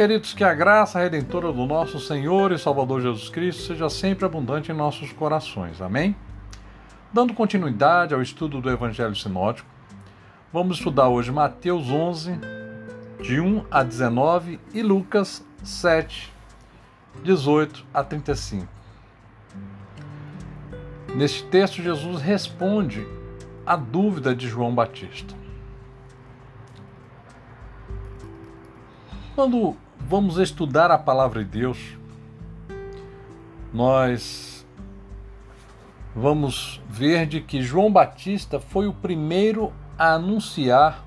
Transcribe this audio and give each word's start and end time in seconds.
queridos, 0.00 0.32
que 0.32 0.42
a 0.42 0.54
graça 0.54 0.98
redentora 0.98 1.52
do 1.52 1.66
nosso 1.66 2.00
Senhor 2.00 2.52
e 2.52 2.58
Salvador 2.58 3.02
Jesus 3.02 3.28
Cristo 3.28 3.64
seja 3.64 3.90
sempre 3.90 4.24
abundante 4.24 4.72
em 4.72 4.74
nossos 4.74 5.12
corações. 5.12 5.78
Amém? 5.82 6.16
Dando 7.12 7.34
continuidade 7.34 8.14
ao 8.14 8.22
estudo 8.22 8.62
do 8.62 8.70
Evangelho 8.70 9.14
Sinótico, 9.14 9.68
vamos 10.50 10.78
estudar 10.78 11.10
hoje 11.10 11.30
Mateus 11.30 11.90
11, 11.90 12.32
de 13.20 13.40
1 13.40 13.66
a 13.70 13.82
19 13.82 14.58
e 14.72 14.82
Lucas 14.82 15.46
7, 15.62 16.32
18 17.22 17.84
a 17.92 18.02
35. 18.02 18.66
Neste 21.14 21.44
texto, 21.44 21.82
Jesus 21.82 22.22
responde 22.22 23.06
à 23.66 23.76
dúvida 23.76 24.34
de 24.34 24.48
João 24.48 24.74
Batista. 24.74 25.34
Quando 29.34 29.76
vamos 30.10 30.38
estudar 30.38 30.90
a 30.90 30.98
palavra 30.98 31.44
de 31.44 31.50
Deus, 31.60 31.96
nós 33.72 34.66
vamos 36.16 36.82
ver 36.88 37.26
de 37.26 37.40
que 37.40 37.62
João 37.62 37.92
Batista 37.92 38.58
foi 38.58 38.88
o 38.88 38.92
primeiro 38.92 39.72
a 39.96 40.14
anunciar 40.14 41.06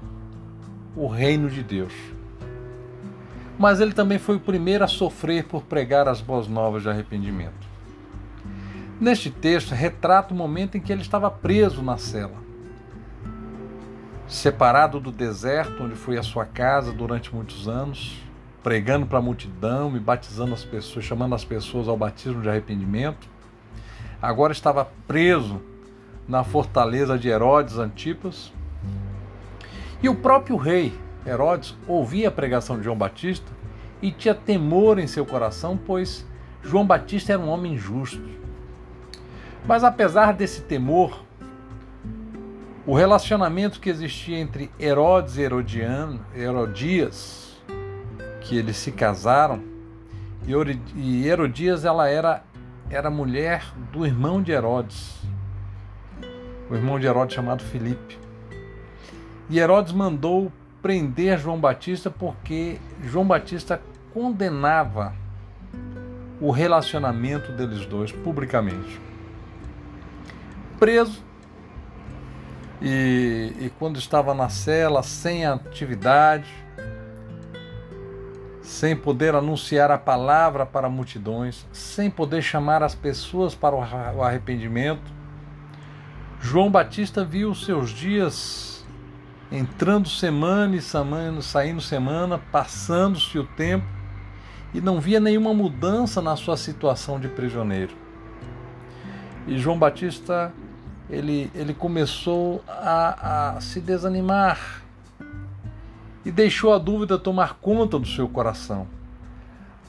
o 0.95 1.05
reino 1.05 1.49
de 1.49 1.61
Deus. 1.61 1.91
Mas 3.59 3.81
ele 3.81 3.91
também 3.91 4.17
foi 4.17 4.37
o 4.37 4.39
primeiro 4.39 4.85
a 4.85 4.87
sofrer 4.87 5.43
por 5.43 5.63
pregar 5.63 6.07
as 6.07 6.21
boas 6.21 6.47
novas 6.47 6.83
de 6.83 6.89
arrependimento. 6.89 7.67
Neste 9.01 9.29
texto, 9.29 9.75
retrata 9.75 10.33
o 10.33 10.37
momento 10.37 10.77
em 10.77 10.79
que 10.79 10.93
ele 10.93 11.01
estava 11.01 11.29
preso 11.29 11.83
na 11.83 11.97
cela, 11.97 12.37
separado 14.29 14.97
do 15.01 15.11
deserto 15.11 15.83
onde 15.83 15.95
foi 15.95 16.17
a 16.17 16.23
sua 16.23 16.45
casa 16.45 16.93
durante 16.93 17.35
muitos 17.35 17.67
anos, 17.67 18.23
pregando 18.63 19.05
para 19.05 19.19
a 19.19 19.21
multidão 19.21 19.95
e 19.95 19.99
batizando 19.99 20.53
as 20.53 20.63
pessoas, 20.63 21.03
chamando 21.03 21.35
as 21.35 21.43
pessoas 21.43 21.89
ao 21.89 21.97
batismo 21.97 22.41
de 22.41 22.49
arrependimento. 22.49 23.27
Agora 24.21 24.53
estava 24.53 24.89
preso 25.05 25.61
na 26.27 26.45
fortaleza 26.45 27.19
de 27.19 27.27
Herodes 27.27 27.77
Antipas. 27.77 28.53
E 30.01 30.07
o 30.07 30.15
próprio 30.15 30.55
rei 30.55 30.93
Herodes 31.25 31.75
ouvia 31.87 32.29
a 32.29 32.31
pregação 32.31 32.77
de 32.77 32.83
João 32.83 32.97
Batista 32.97 33.51
e 34.01 34.11
tinha 34.11 34.33
temor 34.33 34.97
em 34.97 35.07
seu 35.07 35.25
coração, 35.25 35.77
pois 35.77 36.25
João 36.61 36.85
Batista 36.85 37.33
era 37.33 37.41
um 37.41 37.49
homem 37.49 37.77
justo. 37.77 38.23
Mas 39.65 39.83
apesar 39.83 40.33
desse 40.33 40.61
temor, 40.61 41.21
o 42.85 42.93
relacionamento 42.93 43.79
que 43.79 43.89
existia 43.89 44.37
entre 44.37 44.69
Herodes 44.79 45.37
e 45.37 45.41
Herodiano, 45.41 46.25
Herodias 46.35 47.52
que 48.43 48.57
eles 48.57 48.77
se 48.77 48.91
casaram 48.91 49.63
e 50.95 51.27
Herodias 51.27 51.85
ela 51.85 52.07
era 52.09 52.43
era 52.89 53.09
mulher 53.09 53.65
do 53.91 54.05
irmão 54.05 54.41
de 54.41 54.51
Herodes, 54.51 55.15
o 56.69 56.75
irmão 56.75 56.99
de 56.99 57.07
Herodes 57.07 57.33
chamado 57.33 57.63
Filipe. 57.63 58.19
E 59.49 59.57
Herodes 59.57 59.93
mandou 59.93 60.51
prender 60.81 61.39
João 61.39 61.59
Batista 61.59 62.11
porque 62.11 62.77
João 63.03 63.25
Batista 63.25 63.81
condenava 64.13 65.13
o 66.39 66.51
relacionamento 66.51 67.51
deles 67.53 67.85
dois 67.85 68.11
publicamente. 68.11 69.01
Preso, 70.77 71.23
e, 72.81 73.53
e 73.59 73.71
quando 73.79 73.97
estava 73.97 74.33
na 74.33 74.49
cela, 74.49 75.01
sem 75.01 75.45
atividade, 75.45 76.62
sem 78.83 78.97
poder 78.97 79.33
anunciar 79.33 79.89
a 79.91 79.97
palavra 79.97 80.65
para 80.65 80.89
multidões, 80.89 81.65
sem 81.71 82.11
poder 82.11 82.41
chamar 82.41 82.83
as 82.83 82.93
pessoas 82.93 83.55
para 83.55 83.73
o 83.73 84.21
arrependimento, 84.21 85.09
João 86.41 86.69
Batista 86.69 87.23
viu 87.23 87.51
os 87.51 87.63
seus 87.63 87.91
dias 87.91 88.85
entrando 89.49 90.09
semana 90.09 90.75
e 90.75 90.81
semana, 90.81 91.41
saindo 91.41 91.79
semana, 91.79 92.37
passando-se 92.51 93.39
o 93.39 93.45
tempo 93.45 93.87
e 94.73 94.81
não 94.81 94.99
via 94.99 95.21
nenhuma 95.21 95.53
mudança 95.53 96.21
na 96.21 96.35
sua 96.35 96.57
situação 96.57 97.17
de 97.17 97.29
prisioneiro. 97.29 97.95
E 99.47 99.57
João 99.57 99.79
Batista 99.79 100.51
ele, 101.09 101.49
ele 101.55 101.73
começou 101.73 102.61
a, 102.67 103.55
a 103.55 103.61
se 103.61 103.79
desanimar, 103.79 104.82
e 106.25 106.31
deixou 106.31 106.73
a 106.73 106.77
dúvida 106.77 107.17
tomar 107.17 107.55
conta 107.55 107.99
do 107.99 108.07
seu 108.07 108.27
coração, 108.27 108.87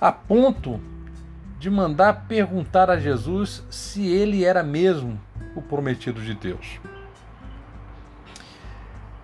a 0.00 0.10
ponto 0.10 0.80
de 1.58 1.70
mandar 1.70 2.26
perguntar 2.26 2.90
a 2.90 2.98
Jesus 2.98 3.62
se 3.70 4.06
ele 4.06 4.44
era 4.44 4.62
mesmo 4.62 5.18
o 5.54 5.62
prometido 5.62 6.20
de 6.20 6.34
Deus. 6.34 6.80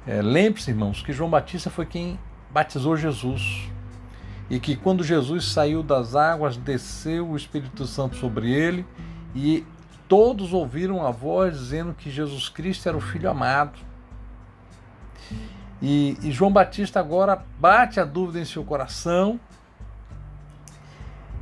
É, 0.06 0.22
Lembre-se, 0.22 0.70
irmãos, 0.70 1.02
que 1.02 1.12
João 1.12 1.28
Batista 1.28 1.68
foi 1.68 1.84
quem 1.84 2.18
batizou 2.50 2.96
Jesus 2.96 3.68
e 4.48 4.58
que 4.58 4.74
quando 4.74 5.04
Jesus 5.04 5.44
saiu 5.44 5.82
das 5.82 6.16
águas, 6.16 6.56
desceu 6.56 7.28
o 7.28 7.36
Espírito 7.36 7.86
Santo 7.86 8.16
sobre 8.16 8.50
ele 8.50 8.86
e 9.34 9.64
todos 10.08 10.52
ouviram 10.52 11.06
a 11.06 11.10
voz 11.10 11.56
dizendo 11.58 11.94
que 11.94 12.10
Jesus 12.10 12.48
Cristo 12.48 12.88
era 12.88 12.96
o 12.96 13.00
Filho 13.00 13.30
amado. 13.30 13.78
E, 15.82 16.16
e 16.22 16.30
João 16.30 16.52
Batista 16.52 17.00
agora 17.00 17.42
bate 17.58 17.98
a 17.98 18.04
dúvida 18.04 18.38
em 18.38 18.44
seu 18.44 18.62
coração 18.64 19.40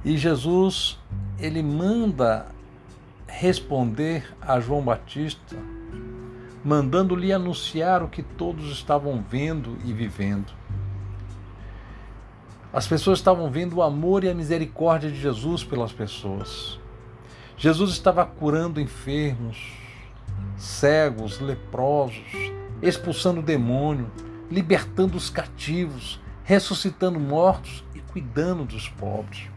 e 0.05 0.17
Jesus 0.17 0.99
ele 1.39 1.63
manda 1.63 2.47
responder 3.27 4.25
a 4.41 4.59
João 4.61 4.83
Batista, 4.83 5.57
mandando-lhe 6.65 7.33
anunciar 7.33 8.03
o 8.03 8.09
que 8.09 8.23
todos 8.23 8.71
estavam 8.71 9.23
vendo 9.29 9.77
e 9.85 9.93
vivendo. 9.93 10.53
As 12.73 12.87
pessoas 12.87 13.19
estavam 13.19 13.51
vendo 13.51 13.77
o 13.77 13.83
amor 13.83 14.25
e 14.25 14.29
a 14.29 14.35
misericórdia 14.35 15.11
de 15.11 15.21
Jesus 15.21 15.65
pelas 15.65 15.93
pessoas. 15.93 16.79
Jesus 17.57 17.91
estava 17.91 18.25
curando 18.25 18.81
enfermos, 18.81 19.73
cegos, 20.57 21.41
leprosos, 21.41 22.23
expulsando 22.81 23.43
demônio, 23.43 24.11
libertando 24.51 25.17
os 25.17 25.29
cativos, 25.31 26.21
ressuscitando 26.45 27.21
mortos 27.21 27.85
e 27.95 28.01
cuidando 28.01 28.65
dos 28.65 28.89
pobres. 28.89 29.51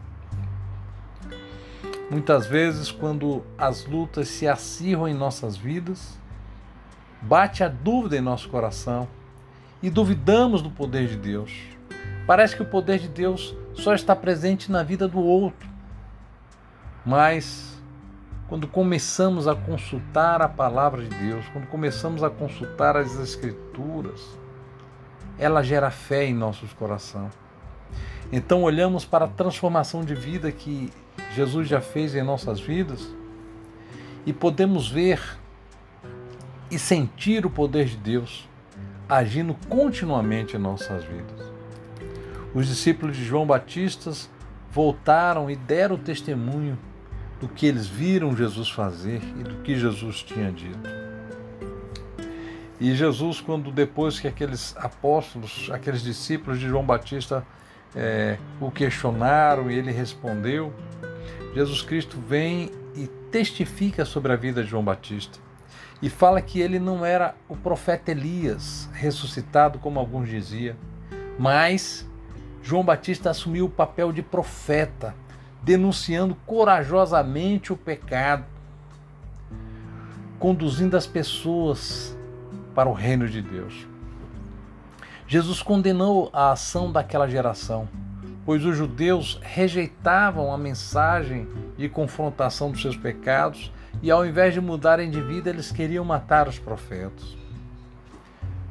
Muitas 2.10 2.46
vezes, 2.46 2.90
quando 2.90 3.42
as 3.56 3.86
lutas 3.86 4.28
se 4.28 4.46
acirram 4.46 5.08
em 5.08 5.14
nossas 5.14 5.56
vidas, 5.56 6.18
bate 7.22 7.64
a 7.64 7.68
dúvida 7.68 8.16
em 8.18 8.20
nosso 8.20 8.50
coração 8.50 9.08
e 9.82 9.88
duvidamos 9.88 10.60
do 10.60 10.70
poder 10.70 11.08
de 11.08 11.16
Deus. 11.16 11.52
Parece 12.26 12.54
que 12.54 12.62
o 12.62 12.66
poder 12.66 12.98
de 12.98 13.08
Deus 13.08 13.56
só 13.74 13.94
está 13.94 14.14
presente 14.14 14.70
na 14.70 14.82
vida 14.82 15.08
do 15.08 15.20
outro. 15.20 15.68
Mas, 17.04 17.80
quando 18.48 18.68
começamos 18.68 19.48
a 19.48 19.54
consultar 19.54 20.42
a 20.42 20.48
palavra 20.48 21.02
de 21.02 21.16
Deus, 21.16 21.48
quando 21.48 21.66
começamos 21.66 22.22
a 22.22 22.30
consultar 22.30 22.96
as 22.96 23.18
Escrituras, 23.18 24.38
ela 25.38 25.62
gera 25.62 25.90
fé 25.90 26.24
em 26.26 26.34
nossos 26.34 26.72
corações. 26.72 27.32
Então 28.32 28.62
olhamos 28.62 29.04
para 29.04 29.26
a 29.26 29.28
transformação 29.28 30.02
de 30.02 30.14
vida 30.14 30.50
que 30.50 30.90
Jesus 31.34 31.68
já 31.68 31.80
fez 31.80 32.14
em 32.14 32.22
nossas 32.22 32.60
vidas 32.60 33.06
e 34.24 34.32
podemos 34.32 34.88
ver 34.88 35.20
e 36.70 36.78
sentir 36.78 37.44
o 37.44 37.50
poder 37.50 37.86
de 37.86 37.96
Deus 37.96 38.48
agindo 39.08 39.54
continuamente 39.68 40.56
em 40.56 40.58
nossas 40.58 41.04
vidas. 41.04 41.52
Os 42.54 42.66
discípulos 42.66 43.16
de 43.16 43.24
João 43.24 43.46
Batista 43.46 44.10
voltaram 44.70 45.50
e 45.50 45.56
deram 45.56 45.98
testemunho 45.98 46.78
do 47.38 47.48
que 47.48 47.66
eles 47.66 47.86
viram 47.86 48.34
Jesus 48.34 48.70
fazer 48.70 49.20
e 49.38 49.42
do 49.42 49.56
que 49.62 49.76
Jesus 49.76 50.22
tinha 50.22 50.50
dito. 50.50 51.01
E 52.82 52.96
Jesus, 52.96 53.40
quando 53.40 53.70
depois 53.70 54.18
que 54.18 54.26
aqueles 54.26 54.76
apóstolos, 54.76 55.70
aqueles 55.72 56.02
discípulos 56.02 56.58
de 56.58 56.66
João 56.66 56.84
Batista 56.84 57.46
é, 57.94 58.38
o 58.60 58.72
questionaram 58.72 59.70
e 59.70 59.78
ele 59.78 59.92
respondeu, 59.92 60.72
Jesus 61.54 61.80
Cristo 61.82 62.18
vem 62.18 62.72
e 62.96 63.06
testifica 63.30 64.04
sobre 64.04 64.32
a 64.32 64.36
vida 64.36 64.64
de 64.64 64.68
João 64.68 64.82
Batista 64.82 65.38
e 66.02 66.10
fala 66.10 66.42
que 66.42 66.60
ele 66.60 66.80
não 66.80 67.06
era 67.06 67.36
o 67.48 67.56
profeta 67.56 68.10
Elias 68.10 68.90
ressuscitado, 68.92 69.78
como 69.78 70.00
alguns 70.00 70.28
diziam, 70.28 70.74
mas 71.38 72.04
João 72.64 72.82
Batista 72.82 73.30
assumiu 73.30 73.66
o 73.66 73.70
papel 73.70 74.10
de 74.10 74.22
profeta, 74.22 75.14
denunciando 75.62 76.34
corajosamente 76.44 77.72
o 77.72 77.76
pecado, 77.76 78.44
conduzindo 80.40 80.96
as 80.96 81.06
pessoas 81.06 82.20
para 82.74 82.88
o 82.88 82.92
reino 82.92 83.28
de 83.28 83.42
Deus. 83.42 83.86
Jesus 85.26 85.62
condenou 85.62 86.28
a 86.32 86.52
ação 86.52 86.92
daquela 86.92 87.28
geração, 87.28 87.88
pois 88.44 88.64
os 88.64 88.76
judeus 88.76 89.40
rejeitavam 89.42 90.52
a 90.52 90.58
mensagem 90.58 91.48
de 91.76 91.88
confrontação 91.88 92.70
dos 92.70 92.82
seus 92.82 92.96
pecados 92.96 93.72
e, 94.02 94.10
ao 94.10 94.26
invés 94.26 94.52
de 94.52 94.60
mudarem 94.60 95.10
de 95.10 95.20
vida, 95.20 95.48
eles 95.48 95.72
queriam 95.72 96.04
matar 96.04 96.48
os 96.48 96.58
profetas. 96.58 97.36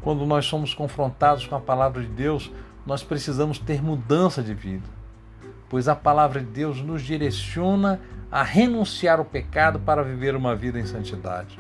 Quando 0.02 0.26
nós 0.26 0.46
somos 0.46 0.74
confrontados 0.74 1.46
com 1.48 1.56
a 1.56 1.60
palavra 1.60 2.02
de 2.02 2.10
Deus, 2.10 2.52
nós 2.86 3.04
precisamos 3.04 3.60
ter 3.60 3.82
mudança 3.82 4.42
de 4.42 4.54
vida, 4.54 4.88
pois 5.70 5.88
a 5.88 5.96
palavra 5.96 6.40
de 6.40 6.48
Deus 6.48 6.82
nos 6.82 7.02
direciona 7.02 8.00
a 8.32 8.44
renunciar 8.44 9.20
ao 9.20 9.26
pecado 9.26 9.80
para 9.80 10.04
viver 10.04 10.36
uma 10.36 10.56
vida 10.56 10.80
em 10.80 10.86
santidade. 10.86 11.60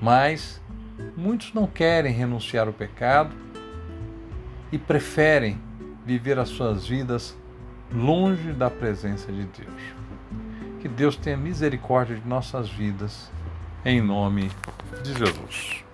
Mas 0.00 0.60
muitos 1.16 1.52
não 1.52 1.66
querem 1.66 2.12
renunciar 2.12 2.66
ao 2.66 2.72
pecado 2.72 3.34
e 4.72 4.78
preferem 4.78 5.58
viver 6.04 6.38
as 6.38 6.48
suas 6.48 6.86
vidas 6.86 7.36
longe 7.92 8.52
da 8.52 8.70
presença 8.70 9.32
de 9.32 9.44
Deus. 9.44 9.82
Que 10.80 10.88
Deus 10.88 11.16
tenha 11.16 11.36
misericórdia 11.36 12.16
de 12.16 12.26
nossas 12.26 12.68
vidas, 12.68 13.30
em 13.84 14.00
nome 14.00 14.50
de 15.02 15.12
Jesus. 15.12 15.84